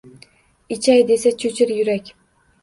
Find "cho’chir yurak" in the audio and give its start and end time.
1.45-2.11